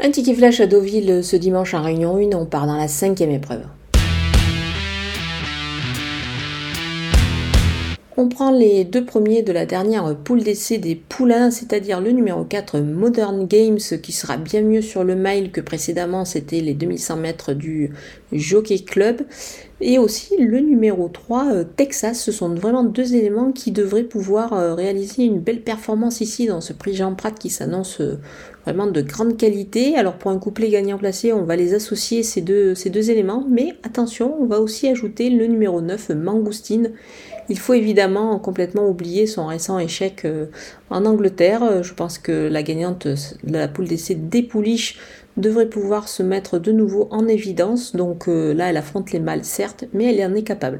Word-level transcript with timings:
Un 0.00 0.12
ticket 0.12 0.34
flash 0.34 0.60
à 0.60 0.68
Deauville 0.68 1.24
ce 1.24 1.34
dimanche 1.34 1.74
en 1.74 1.82
réunion 1.82 2.18
1, 2.18 2.36
on 2.36 2.46
part 2.46 2.68
dans 2.68 2.76
la 2.76 2.86
cinquième 2.86 3.32
épreuve. 3.32 3.62
On 8.16 8.28
prend 8.28 8.52
les 8.52 8.84
deux 8.84 9.04
premiers 9.04 9.42
de 9.42 9.50
la 9.50 9.66
dernière 9.66 10.16
poule 10.16 10.44
d'essai 10.44 10.78
des 10.78 10.94
poulains, 10.94 11.50
c'est-à-dire 11.50 12.00
le 12.00 12.12
numéro 12.12 12.44
4 12.44 12.78
Modern 12.78 13.46
Games 13.48 13.78
qui 13.78 14.12
sera 14.12 14.36
bien 14.36 14.62
mieux 14.62 14.82
sur 14.82 15.02
le 15.02 15.16
mile 15.16 15.50
que 15.50 15.60
précédemment, 15.60 16.24
c'était 16.24 16.60
les 16.60 16.74
2100 16.74 17.16
mètres 17.16 17.52
du 17.52 17.90
Jockey 18.32 18.78
Club. 18.78 19.22
Et 19.80 19.98
aussi 19.98 20.36
le 20.36 20.58
numéro 20.58 21.08
3 21.08 21.52
euh, 21.52 21.64
Texas, 21.64 22.20
ce 22.20 22.32
sont 22.32 22.48
vraiment 22.48 22.82
deux 22.82 23.14
éléments 23.14 23.52
qui 23.52 23.70
devraient 23.70 24.02
pouvoir 24.02 24.52
euh, 24.52 24.74
réaliser 24.74 25.22
une 25.22 25.38
belle 25.38 25.60
performance 25.60 26.20
ici 26.20 26.46
dans 26.46 26.60
ce 26.60 26.72
prix 26.72 26.94
Jean 26.94 27.14
Prat 27.14 27.30
qui 27.30 27.48
s'annonce 27.48 28.00
euh, 28.00 28.18
vraiment 28.64 28.88
de 28.88 29.00
grande 29.02 29.36
qualité. 29.36 29.96
Alors 29.96 30.14
pour 30.14 30.32
un 30.32 30.38
couplet 30.38 30.68
gagnant 30.68 30.98
placé, 30.98 31.32
on 31.32 31.44
va 31.44 31.54
les 31.54 31.74
associer 31.74 32.24
ces 32.24 32.40
deux, 32.40 32.74
éléments, 33.10 33.46
mais 33.48 33.74
attention, 33.84 34.36
on 34.40 34.46
va 34.46 34.60
aussi 34.60 34.88
ajouter 34.88 35.30
le 35.30 35.46
numéro 35.46 35.80
9 35.80 36.10
Mangoustine 36.10 36.92
il 37.50 37.58
faut 37.58 37.72
évidemment 37.72 38.38
complètement 38.38 38.86
oublier 38.86 39.26
son 39.26 39.46
récent 39.46 39.78
échec 39.78 40.26
en 40.90 41.06
Angleterre. 41.06 41.82
Je 41.82 41.94
pense 41.94 42.18
que 42.18 42.46
la 42.46 42.62
gagnante 42.62 43.06
de 43.06 43.52
la 43.54 43.68
poule 43.68 43.88
d'essai 43.88 44.14
des 44.16 44.42
pouliches 44.42 44.98
devrait 45.38 45.68
pouvoir 45.68 46.08
se 46.08 46.22
mettre 46.22 46.58
de 46.58 46.72
nouveau 46.72 47.08
en 47.10 47.26
évidence. 47.28 47.94
Donc 47.94 48.28
euh, 48.28 48.52
là, 48.52 48.70
elle 48.70 48.76
affronte 48.76 49.12
les 49.12 49.20
mâles, 49.20 49.44
certes, 49.44 49.84
mais 49.92 50.14
elle 50.14 50.30
en 50.30 50.34
est 50.34 50.42
capable. 50.42 50.78